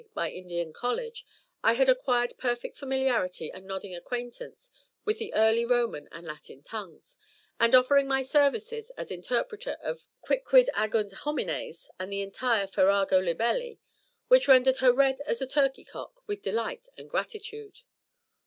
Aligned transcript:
by 0.15 0.31
Indian 0.31 0.73
College, 0.73 1.27
I 1.63 1.73
had 1.73 1.87
acquired 1.87 2.33
perfect 2.39 2.75
familiarity 2.75 3.51
and 3.51 3.67
nodding 3.67 3.95
acquaintance 3.95 4.71
with 5.05 5.19
the 5.19 5.31
early 5.35 5.63
Roman 5.63 6.09
and 6.11 6.25
Latin 6.25 6.63
tongues, 6.63 7.19
and 7.59 7.75
offering 7.75 8.07
my 8.07 8.23
services 8.23 8.89
as 8.97 9.11
interpreter 9.11 9.73
of 9.83 10.07
"quicquid 10.21 10.69
agunt 10.73 11.11
homines," 11.13 11.87
and 11.99 12.11
the 12.11 12.23
entire 12.23 12.65
"farrago 12.65 13.21
libelli," 13.21 13.77
which 14.27 14.47
rendered 14.47 14.77
her 14.77 14.91
red 14.91 15.21
as 15.27 15.39
a 15.39 15.45
turkeycock 15.45 16.25
with 16.27 16.41
delight 16.41 16.87
and 16.97 17.07
gratitude. 17.07 17.81